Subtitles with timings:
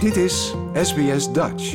[0.00, 1.74] Dit is SBS Dutch.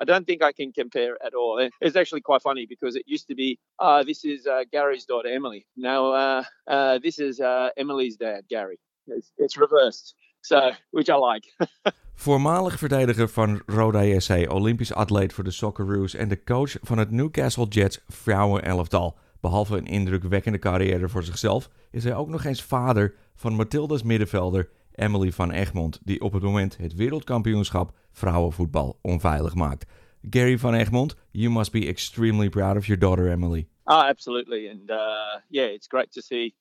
[0.00, 1.68] I don't think I can compare at all.
[1.80, 5.28] It's actually quite funny because it used to be, uh, this is uh, Gary's daughter,
[5.28, 5.66] Emily.
[5.74, 8.78] Now, uh, uh, this is uh, Emily's dad, Gary.
[9.06, 10.14] It's, it's reversed.
[10.40, 11.44] So, which I like.
[12.24, 17.10] Voormalig verdediger van Roda JC, Olympisch atleet voor de Socceroos en de coach van het
[17.10, 19.16] Newcastle Jets vrouwenelftal.
[19.40, 24.68] Behalve een indrukwekkende carrière voor zichzelf, is hij ook nog eens vader van Mathilda's middenvelder
[24.98, 29.86] Emily van Egmond, die op het moment het wereldkampioenschap vrouwenvoetbal onveilig maakt.
[30.30, 33.68] Gary van Egmond, you must be extremely proud of your daughter Emily.
[33.84, 34.68] Oh, absolutely.
[34.68, 36.54] And uh, yeah, it's great to see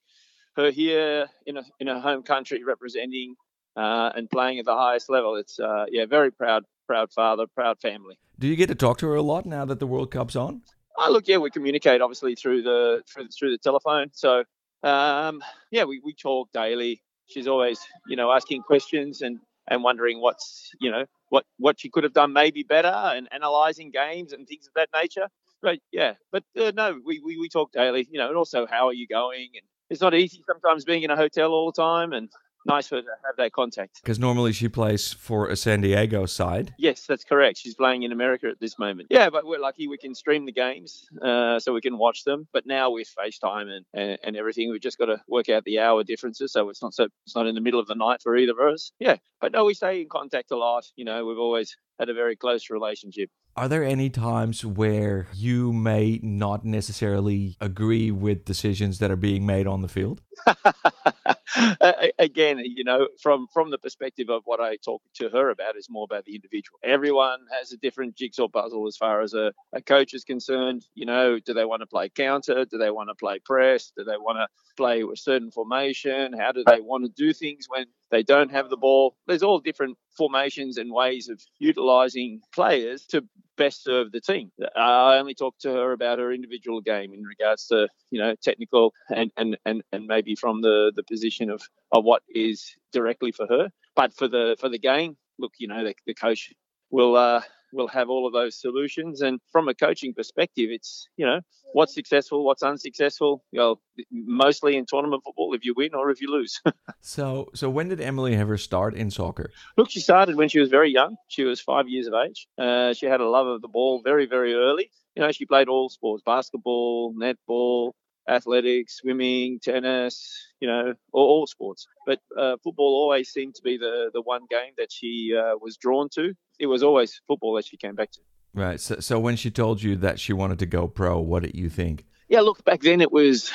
[0.54, 3.36] her here in a, in a home country representing
[3.76, 5.36] uh, and playing at the highest level.
[5.36, 8.18] It's, uh, yeah, very proud, proud father, proud family.
[8.38, 10.62] Do you get to talk to her a lot now that the World Cup's on?
[10.98, 14.10] Oh, look, yeah, we communicate obviously through the through the, through the telephone.
[14.14, 14.44] So,
[14.84, 17.02] um, yeah, we, we talk daily.
[17.28, 21.90] She's always, you know, asking questions and and wondering what's, you know, what what she
[21.90, 25.28] could have done maybe better and analysing games and things of that nature.
[25.62, 28.88] But yeah, but uh, no, we, we we talk daily, you know, and also how
[28.88, 29.50] are you going?
[29.56, 32.30] And it's not easy sometimes being in a hotel all the time, and
[32.68, 34.02] nice for her to have that contact.
[34.02, 36.74] Because normally she plays for a San Diego side.
[36.78, 37.58] Yes, that's correct.
[37.58, 39.08] She's playing in America at this moment.
[39.10, 42.48] Yeah, but we're lucky we can stream the games uh, so we can watch them.
[42.54, 45.80] But now with FaceTime and, and, and everything, we've just got to work out the
[45.80, 48.36] hour differences so it's not so it's not in the middle of the night for
[48.36, 48.92] either of us.
[49.00, 50.86] Yeah, but no, we stay in contact a lot.
[50.96, 53.30] You know, we've always had a very close relationship.
[53.56, 59.46] Are there any times where you may not necessarily agree with decisions that are being
[59.48, 60.22] made on the field?
[62.20, 65.88] Again, you know, from from the perspective of what I talk to her about is
[65.90, 66.80] more about the individual.
[66.84, 70.86] Everyone has a different jigsaw puzzle as far as a, a coach is concerned.
[70.96, 72.66] You know, do they want to play counter?
[72.66, 73.92] Do they want to play press?
[73.98, 76.34] Do they want to play a certain formation?
[76.34, 79.16] How do they want to do things when they don't have the ball?
[79.28, 83.24] There's all different formations and ways of utilizing players to
[83.58, 84.52] best serve the team.
[84.76, 88.94] I only talk to her about her individual game in regards to you know technical
[89.14, 91.62] and and and, and maybe from the the position of
[91.92, 93.70] of what is directly for her.
[93.96, 96.54] But for the for the game, look, you know the, the coach
[96.90, 97.42] will uh,
[97.74, 99.22] will have all of those solutions.
[99.22, 101.42] And from a coaching perspective, it's you know
[101.74, 103.44] what's successful, what's unsuccessful.
[103.54, 106.62] Well, mostly in tournament football, if you win or if you lose.
[107.02, 109.52] So, so when did Emily have her start in soccer?
[109.78, 111.16] Look, she started when she was very young.
[111.30, 112.48] She was five years of age.
[112.58, 114.92] Uh, she had a love of the ball very, very early.
[115.16, 117.94] You know, she played all sports: basketball, netball,
[118.28, 120.48] athletics, swimming, tennis.
[120.60, 121.88] You know, all, all sports.
[122.06, 125.78] But uh, football always seemed to be the the one game that she uh, was
[125.78, 126.34] drawn to.
[126.60, 128.20] It was always football that she came back to.
[128.54, 128.80] Right.
[128.80, 131.70] So, so when she told you that she wanted to go pro, what did you
[131.70, 132.06] think?
[132.28, 133.52] Yeah, look, back then it was,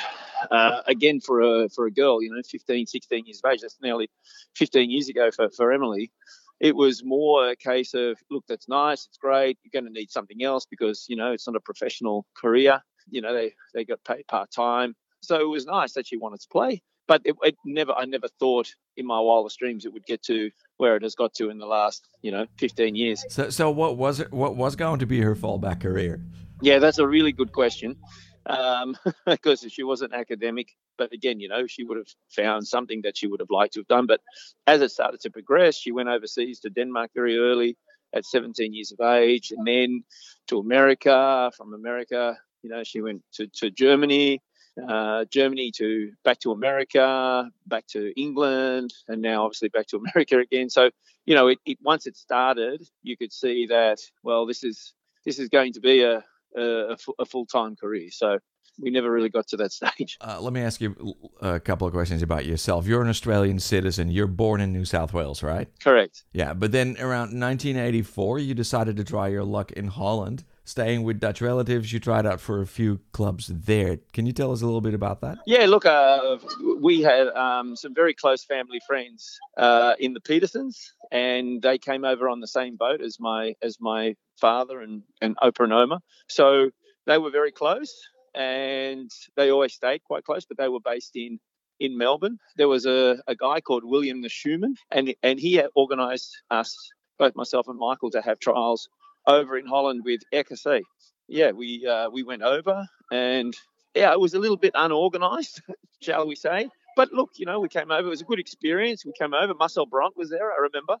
[0.49, 3.77] uh, again, for a for a girl, you know, 15, 16 years of age, that's
[3.81, 4.09] nearly
[4.55, 6.11] 15 years ago for, for Emily.
[6.59, 10.09] It was more a case of, look, that's nice, it's great, you're going to need
[10.09, 12.81] something else because, you know, it's not a professional career.
[13.09, 14.95] You know, they, they got paid part time.
[15.21, 16.81] So it was nice that she wanted to play.
[17.07, 20.49] But it, it never, I never thought in my wildest dreams it would get to
[20.77, 23.25] where it has got to in the last, you know, 15 years.
[23.29, 24.31] So, so what was it?
[24.31, 26.21] What was going to be her fallback career?
[26.61, 27.97] Yeah, that's a really good question.
[28.45, 33.17] Um, because she wasn't academic, but again, you know, she would have found something that
[33.17, 34.05] she would have liked to have done.
[34.05, 34.21] But
[34.67, 37.77] as it started to progress, she went overseas to Denmark very early
[38.13, 40.03] at 17 years of age, and then
[40.47, 41.51] to America.
[41.57, 44.41] From America, you know, she went to, to Germany,
[44.87, 50.39] uh, Germany to back to America, back to England, and now obviously back to America
[50.39, 50.69] again.
[50.69, 50.89] So,
[51.25, 54.93] you know, it, it once it started, you could see that well, this is
[55.25, 56.23] this is going to be a
[56.55, 58.09] a, a full time career.
[58.11, 58.39] So
[58.79, 60.17] we never really got to that stage.
[60.21, 62.87] Uh, let me ask you a couple of questions about yourself.
[62.87, 64.09] You're an Australian citizen.
[64.09, 65.67] You're born in New South Wales, right?
[65.81, 66.23] Correct.
[66.33, 70.43] Yeah, but then around 1984, you decided to try your luck in Holland.
[70.65, 73.99] Staying with Dutch relatives, you tried out for a few clubs there.
[74.13, 75.39] Can you tell us a little bit about that?
[75.45, 76.37] Yeah, look, uh,
[76.79, 82.05] we had um, some very close family friends uh, in the Petersons, and they came
[82.05, 85.99] over on the same boat as my as my father and and Opa and Oma.
[86.29, 86.69] So
[87.07, 87.93] they were very close,
[88.33, 90.45] and they always stayed quite close.
[90.45, 91.39] But they were based in
[91.81, 92.37] in Melbourne.
[92.55, 96.73] There was a, a guy called William the Schumann, and and he organised us,
[97.19, 98.87] both myself and Michael, to have trials
[99.27, 100.81] over in Holland with RKC.
[101.27, 103.53] Yeah, we uh, we went over, and
[103.95, 105.61] yeah, it was a little bit unorganised,
[106.01, 106.69] shall we say.
[106.95, 108.07] But look, you know, we came over.
[108.07, 109.05] It was a good experience.
[109.05, 109.53] We came over.
[109.55, 110.51] Marcel Brands was there.
[110.51, 110.97] I remember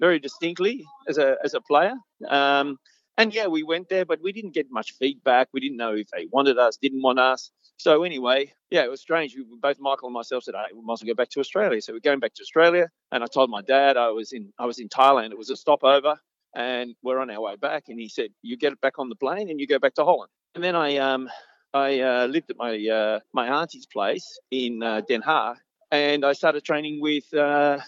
[0.00, 1.94] very distinctly as a as a player.
[2.28, 2.78] Um,
[3.18, 5.48] And yeah, we went there, but we didn't get much feedback.
[5.52, 7.50] We didn't know if they wanted us, didn't want us.
[7.78, 9.34] So anyway, yeah, it was strange.
[9.36, 12.00] We, both Michael and myself said, "Hey, we must go back to Australia." So we're
[12.10, 14.88] going back to Australia, and I told my dad I was in I was in
[14.88, 15.30] Thailand.
[15.32, 16.16] It was a stopover,
[16.54, 17.84] and we're on our way back.
[17.88, 20.04] And he said, "You get it back on the plane and you go back to
[20.04, 21.28] Holland." And then I um
[21.74, 25.56] I uh, lived at my uh, my auntie's place in uh, Den Haag,
[25.90, 27.78] and I started training with uh,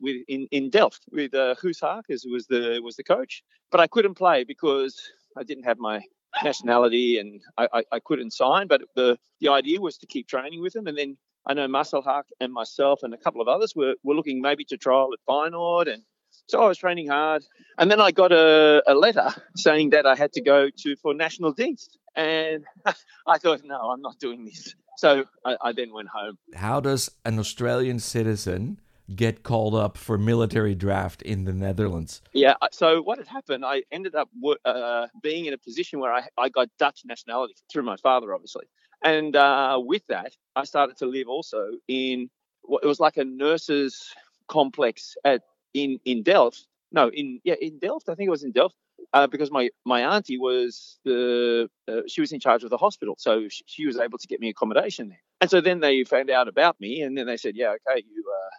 [0.00, 3.42] with in, in Delft with uh, Guus Haakes, who was the was the coach.
[3.70, 5.00] But I couldn't play because
[5.36, 6.02] I didn't have my
[6.42, 8.66] nationality and I, I, I, couldn't sign.
[8.66, 11.16] But the the idea was to keep training with him, and then
[11.46, 14.64] I know Marcel Haak and myself and a couple of others were, were looking maybe
[14.64, 16.02] to trial at Feyenoord and
[16.46, 17.44] so I was training hard.
[17.78, 21.14] And then I got a, a letter saying that I had to go to for
[21.14, 21.96] national dienst.
[22.16, 22.64] And
[23.26, 24.74] I thought, no, I'm not doing this.
[24.96, 26.38] So I, I then went home.
[26.54, 28.80] How does an Australian citizen
[29.14, 32.22] get called up for military draft in the Netherlands?
[32.32, 34.28] Yeah, so what had happened, I ended up
[34.64, 38.66] uh, being in a position where I, I got Dutch nationality through my father, obviously.
[39.02, 42.30] And uh, with that, I started to live also in
[42.62, 44.14] what it was like a nurses
[44.48, 45.42] complex at
[45.74, 46.66] in in Delft.
[46.92, 48.08] No, in yeah, in Delft.
[48.08, 48.76] I think it was in Delft.
[49.12, 53.14] Uh, because my my auntie was the uh, she was in charge of the hospital,
[53.18, 55.20] so she, she, was able to get me accommodation there.
[55.40, 58.24] And so then they found out about me, and then they said, "Yeah, okay, you
[58.28, 58.50] uh,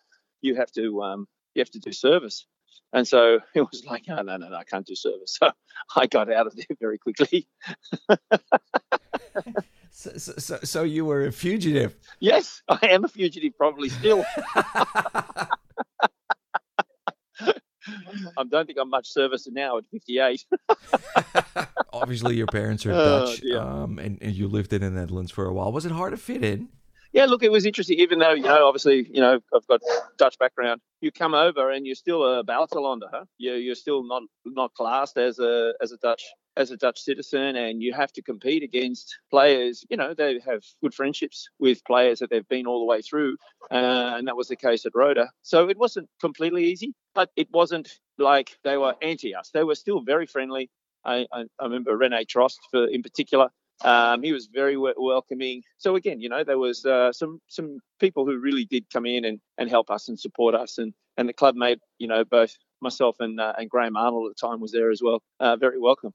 [0.41, 2.45] you have to um, you have to do service."
[2.93, 5.37] And so it was like, "Oh no, no, no, I can't do service."
[5.95, 7.47] So I got out of there very quickly.
[9.91, 11.95] so, so, so you were a fugitive?
[12.19, 14.23] Yes, I am a fugitive, probably still.
[18.37, 20.45] I don't think I'm much service now at 58.
[21.93, 25.45] Obviously, your parents are oh, Dutch, um, and, and you lived in the Netherlands for
[25.45, 25.71] a while.
[25.71, 26.69] Was it hard to fit in?
[27.15, 27.97] Yeah, look, it was interesting.
[27.99, 29.79] Even though you know, obviously, you know, I've got
[30.17, 30.81] Dutch background.
[30.99, 33.23] You come over and you're still a buitenlander, huh?
[33.37, 36.23] You're, you're still not not classed as a as a Dutch
[36.57, 39.85] as a Dutch citizen, and you have to compete against players.
[39.89, 43.37] You know, they have good friendships with players that they've been all the way through,
[43.71, 45.31] uh, and that was the case at Roda.
[45.41, 49.49] So it wasn't completely easy, but it wasn't like they were anti us.
[49.53, 50.69] They were still very friendly.
[51.03, 53.49] I, I, I remember Rene Trost, for in particular.
[53.83, 55.61] Um, he was very w- welcoming.
[55.77, 59.25] So again, you know, there was uh, some some people who really did come in
[59.25, 62.55] and, and help us and support us, and and the club made you know both
[62.81, 65.21] myself and uh, and Graham Arnold at the time was there as well.
[65.39, 66.13] Uh, very welcome.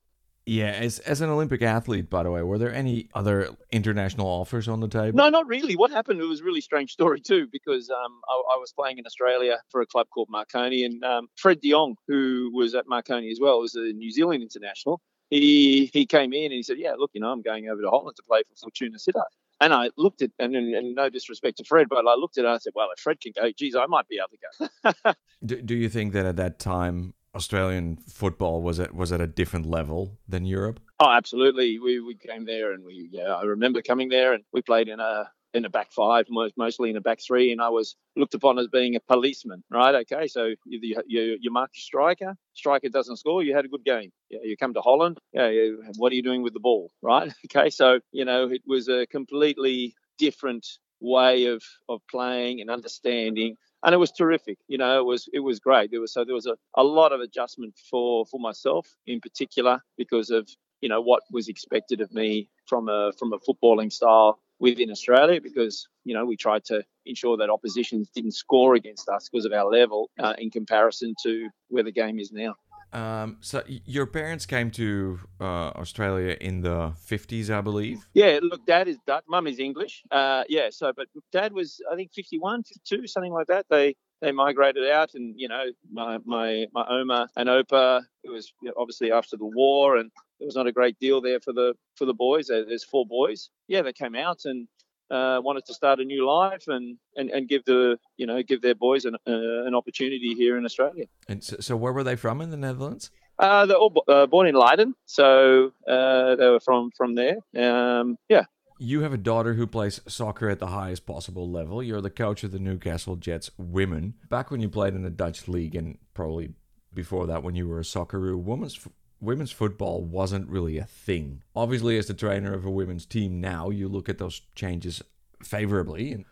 [0.50, 4.66] Yeah, as as an Olympic athlete, by the way, were there any other international offers
[4.66, 5.16] on the table?
[5.16, 5.76] No, not really.
[5.76, 6.20] What happened?
[6.20, 9.58] It was a really strange story too, because um, I, I, was playing in Australia
[9.68, 13.38] for a club called Marconi, and um, Fred De Jong, who was at Marconi as
[13.40, 15.00] well, was a New Zealand international.
[15.28, 17.88] He he came in and he said, "Yeah, look, you know, I'm going over to
[17.88, 19.30] Holland to play for Fortuna Sittard."
[19.60, 22.48] And I looked at, and, and, no disrespect to Fred, but I looked at it
[22.48, 25.12] and I said, well, if Fred can go, geez, I might be able to go.
[25.44, 29.26] do, do you think that at that time Australian football was at was at a
[29.26, 30.80] different level than Europe?
[30.98, 31.78] Oh, absolutely.
[31.78, 35.00] We we came there and we yeah, I remember coming there and we played in
[35.00, 38.58] a in a back five, mostly in a back three, and I was looked upon
[38.58, 39.94] as being a policeman, right?
[39.96, 43.84] Okay, so you, you, you mark your striker, striker doesn't score, you had a good
[43.84, 44.12] game.
[44.28, 47.32] Yeah, you come to Holland, yeah, you, what are you doing with the ball, right?
[47.46, 50.66] Okay, so you know it was a completely different
[51.00, 54.58] way of of playing and understanding and it was terrific.
[54.68, 55.90] You know, it was it was great.
[55.90, 59.82] There was so there was a, a lot of adjustment for for myself in particular
[59.96, 60.48] because of
[60.80, 65.40] you know what was expected of me from a from a footballing style within Australia
[65.40, 69.52] because you know we tried to ensure that oppositions didn't score against us because of
[69.52, 72.54] our level uh, in comparison to where the game is now.
[72.92, 78.08] Um, so your parents came to uh, Australia in the 50s, I believe.
[78.14, 80.02] Yeah, look, dad is Dutch, mum is English.
[80.10, 83.66] Uh, yeah, so but dad was I think 51, 52, something like that.
[83.70, 88.02] They they migrated out, and you know my my my Oma and Opa.
[88.22, 91.52] It was obviously after the war, and it was not a great deal there for
[91.52, 92.48] the for the boys.
[92.48, 93.50] There's four boys.
[93.68, 94.68] Yeah, they came out and
[95.10, 98.62] uh, wanted to start a new life and, and, and give the you know give
[98.62, 101.04] their boys an, uh, an opportunity here in Australia.
[101.28, 103.10] And so, so, where were they from in the Netherlands?
[103.38, 107.36] Uh, they're all uh, born in Leiden, so uh, they were from from there.
[107.56, 108.44] Um, yeah.
[108.82, 111.82] You have a daughter who plays soccer at the highest possible level.
[111.82, 114.14] You're the coach of the Newcastle Jets women.
[114.30, 116.54] Back when you played in the Dutch league, and probably
[116.94, 118.86] before that when you were a Socceroo, women's
[119.20, 121.42] women's football wasn't really a thing.
[121.54, 125.02] Obviously, as the trainer of a women's team now, you look at those changes
[125.42, 126.24] favorably.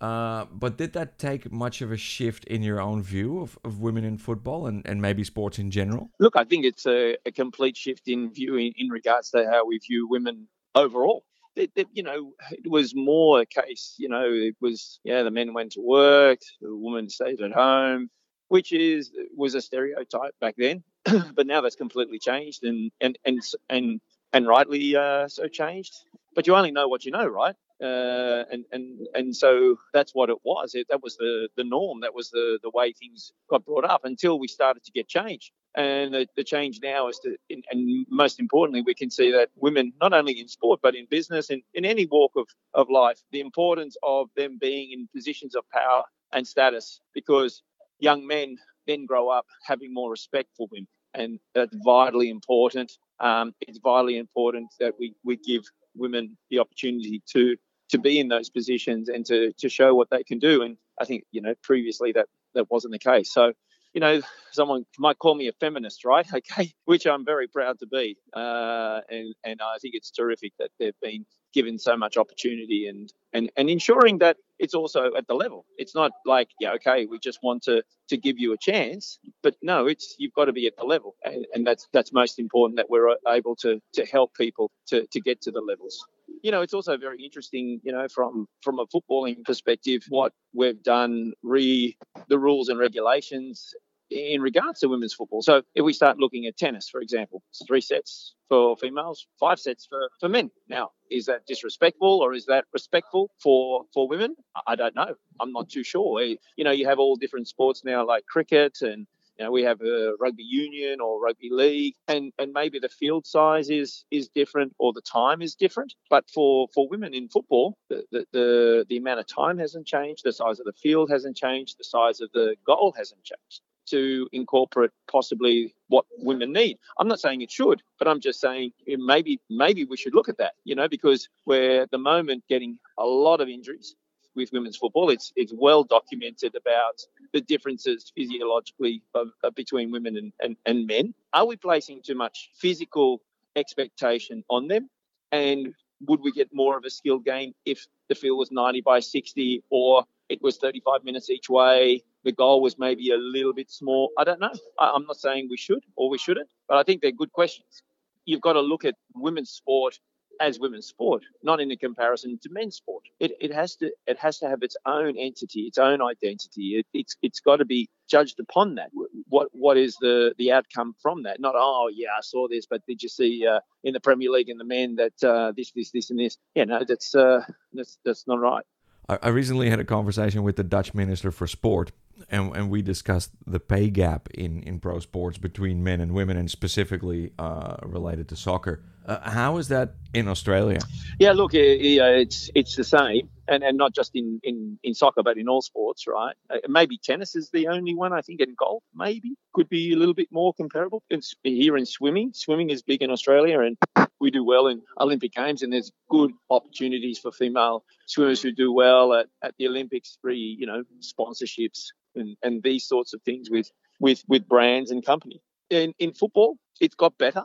[0.00, 3.78] Uh, but did that take much of a shift in your own view of, of
[3.78, 6.10] women in football and, and maybe sports in general?
[6.18, 9.64] Look, I think it's a, a complete shift in view in, in, regards to how
[9.64, 11.24] we view women overall.
[11.54, 15.30] It, it, you know, it was more a case, you know, it was, yeah, the
[15.30, 18.10] men went to work, the woman stayed at home
[18.52, 20.84] which is was a stereotype back then.
[21.34, 24.00] but now that's completely changed, and and and and
[24.32, 25.94] and rightly uh, so changed.
[26.34, 27.54] But you only know what you know, right?
[27.82, 30.74] Uh, and and and so that's what it was.
[30.74, 32.00] It, that was the the norm.
[32.02, 35.52] That was the the way things got brought up until we started to get change.
[35.74, 39.48] And the, the change now is to, in, and most importantly, we can see that
[39.56, 43.20] women, not only in sport but in business and in any walk of of life,
[43.32, 47.62] the importance of them being in positions of power and status, because
[47.98, 52.92] young men then grow up having more respect for women, and that's vitally important.
[53.20, 55.62] Um, it's vitally important that we we give
[55.94, 57.56] women the opportunity to
[57.90, 60.62] to be in those positions and to to show what they can do.
[60.62, 63.32] And I think you know previously that that wasn't the case.
[63.32, 63.52] So
[63.94, 64.22] you know,
[64.52, 66.26] someone might call me a feminist, right?
[66.34, 70.70] Okay, which I'm very proud to be, uh, and and I think it's terrific that
[70.78, 75.34] they've been given so much opportunity and and and ensuring that it's also at the
[75.34, 75.64] level.
[75.78, 79.56] It's not like yeah, okay, we just want to to give you a chance, but
[79.62, 82.76] no, it's you've got to be at the level, and, and that's that's most important
[82.76, 86.04] that we're uh, able to to help people to to get to the levels
[86.42, 90.82] you know, it's also very interesting, you know, from from a footballing perspective, what we've
[90.82, 91.96] done, re
[92.28, 93.74] the rules and regulations
[94.12, 95.42] in regards to women's football.
[95.42, 99.58] So if we start looking at tennis, for example, it's three sets for females, five
[99.58, 100.50] sets for, for men.
[100.68, 104.36] Now, is that disrespectful or is that respectful for for women?
[104.66, 105.14] I don't know.
[105.40, 106.20] I'm not too sure.
[106.20, 109.06] Eh, you know, you have all different sports now like cricket and
[109.38, 113.26] you know, we have a rugby union or rugby league, and, and maybe the field
[113.26, 115.94] size is is different or the time is different.
[116.10, 120.22] But for, for women in football, the, the, the, the amount of time hasn't changed,
[120.24, 124.28] the size of the field hasn't changed, the size of the goal hasn't changed to
[124.32, 126.78] incorporate possibly what women need.
[126.98, 130.38] I'm not saying it should, but I'm just saying maybe maybe we should look at
[130.38, 133.94] that, you know, because we're at the moment getting a lot of injuries
[134.34, 135.10] with women's football.
[135.10, 136.96] It's it's well documented about
[137.34, 141.14] the differences physiologically of, of between women and, and, and men.
[141.34, 143.20] Are we placing too much physical
[143.56, 144.88] expectation on them?
[145.30, 145.74] And
[146.06, 149.62] would we get more of a skill game if the field was 90 by 60
[149.70, 152.02] or it was 35 minutes each way?
[152.24, 154.10] The goal was maybe a little bit small.
[154.18, 154.52] I don't know.
[154.78, 157.82] I, I'm not saying we should or we shouldn't, but I think they're good questions.
[158.24, 159.98] You've got to look at women's sport
[160.40, 163.04] as women's sport, not in a comparison to men's sport.
[163.20, 166.78] It, it has to it has to have its own entity, its own identity.
[166.78, 168.90] It, it's it's got to be judged upon that.
[169.28, 171.40] What what is the the outcome from that?
[171.40, 174.48] Not oh yeah I saw this, but did you see uh, in the Premier League
[174.48, 176.36] and the men that uh, this this this and this?
[176.54, 178.64] Yeah, no, that's uh, that's that's not right.
[179.08, 181.90] I recently had a conversation with the Dutch Minister for Sport,
[182.30, 186.36] and, and we discussed the pay gap in, in pro sports between men and women,
[186.36, 188.82] and specifically uh, related to soccer.
[189.04, 190.78] Uh, how is that in Australia?
[191.18, 195.38] Yeah, look, it's it's the same, and, and not just in, in, in soccer, but
[195.38, 196.36] in all sports, right?
[196.48, 198.12] Uh, maybe tennis is the only one.
[198.12, 201.02] I think in golf, maybe could be a little bit more comparable.
[201.10, 203.76] It's here in swimming, swimming is big in Australia, and
[204.20, 208.72] we do well in Olympic Games, and there's good opportunities for female swimmers who do
[208.72, 213.50] well at, at the Olympics, free you know sponsorships and, and these sorts of things
[213.50, 215.40] with with with brands and company.
[215.70, 217.44] In in football, it's got better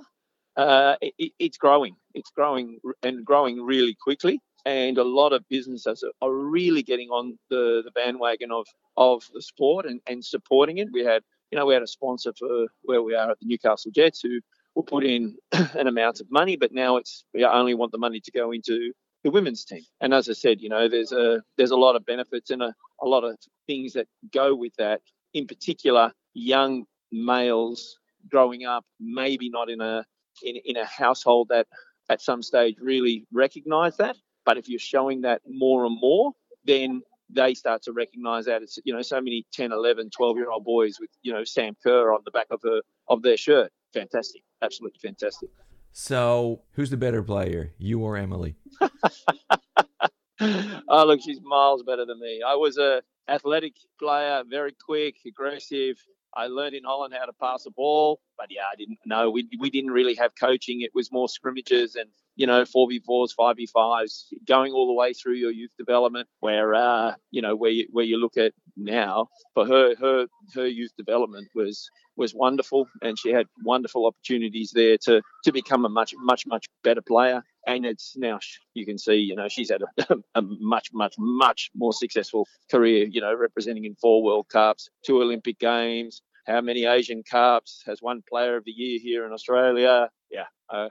[0.57, 1.95] uh, it, it's growing.
[2.13, 4.41] It's growing and growing really quickly.
[4.65, 8.65] And a lot of businesses are really getting on the, the bandwagon of,
[8.97, 10.89] of the sport and, and supporting it.
[10.91, 11.21] We had,
[11.51, 14.41] you know, we had a sponsor for where we are at the Newcastle Jets who
[14.75, 18.19] will put in an amount of money, but now it's we only want the money
[18.19, 18.91] to go into
[19.27, 19.83] the women's team.
[19.99, 22.73] And as I said, you know, there's a there's a lot of benefits and a,
[23.01, 23.35] a lot of
[23.67, 25.01] things that go with that.
[25.33, 27.97] In particular, young males
[28.29, 30.05] growing up, maybe not in a
[30.43, 31.67] in, in a household that
[32.07, 34.15] at some stage really recognize that.
[34.45, 36.31] But if you're showing that more and more,
[36.63, 40.49] then they start to recognize that it's you know so many 10 11 12 year
[40.49, 42.79] old boys with you know sam kerr on the back of her
[43.09, 45.49] of their shirt fantastic absolutely fantastic
[45.91, 48.55] so who's the better player you or emily
[50.89, 55.97] oh look she's miles better than me i was a athletic player very quick aggressive
[56.37, 59.31] I learned in Holland how to pass a ball, but yeah, I didn't know.
[59.31, 60.81] We, we didn't really have coaching.
[60.81, 65.51] It was more scrimmages and, you know, 4v4s, 5v5s, going all the way through your
[65.51, 69.95] youth development where, uh, you know, where you, where you look at now for her,
[69.95, 72.87] her, her youth development was, was wonderful.
[73.01, 77.43] And she had wonderful opportunities there to, to become a much, much, much better player
[77.67, 78.39] and it's now
[78.73, 83.05] you can see you know she's had a, a, much much much more successful career
[83.11, 88.01] you know representing in four world cups two olympic games how many asian cups has
[88.01, 90.87] one player of the year here in australia yeah uh,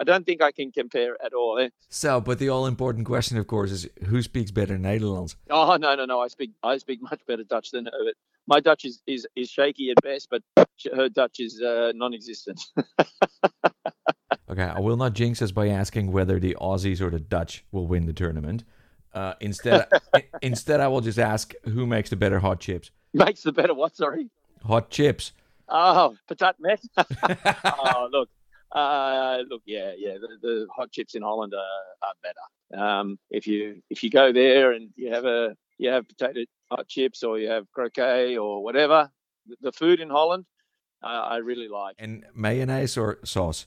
[0.00, 1.58] I don't think I can compare at all.
[1.58, 1.68] Eh?
[1.90, 5.36] So, but the all-important question, of course, is who speaks better Nederlands?
[5.50, 6.20] Oh no, no, no!
[6.20, 8.12] I speak, I speak much better Dutch than her.
[8.46, 10.42] my Dutch is, is, is shaky at best, but
[10.94, 12.58] her Dutch is uh, non-existent.
[14.50, 17.86] okay, I will not jinx us by asking whether the Aussies or the Dutch will
[17.86, 18.64] win the tournament.
[19.12, 19.86] Uh, instead,
[20.42, 22.90] instead, I will just ask who makes the better hot chips.
[23.12, 23.96] Makes the better what?
[23.96, 24.30] Sorry.
[24.64, 25.32] Hot chips.
[25.68, 26.80] Oh, patat met.
[27.64, 28.28] oh, look,
[28.72, 30.14] uh, look, yeah, yeah.
[30.14, 32.82] The, the, hot chips in Holland are, are better.
[32.82, 36.86] Um, if you if you go there and you have a you have potato hot
[36.88, 39.10] chips or you have croquet or whatever,
[39.46, 40.44] the, the food in Holland,
[41.02, 41.96] uh, I really like.
[41.98, 43.66] And mayonnaise or sauce?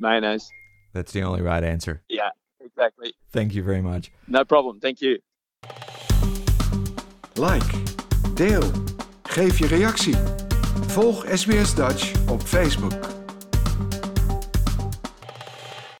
[0.00, 0.48] Mayonnaise.
[0.92, 2.02] That's the only right answer.
[2.08, 3.12] Yeah, exactly.
[3.30, 4.10] Thank you very much.
[4.26, 4.80] No problem.
[4.80, 5.18] Thank you.
[7.34, 7.70] Like,
[8.34, 8.70] deel,
[9.22, 10.16] geef je reactie.
[10.86, 13.17] Volg SBS Dutch op Facebook.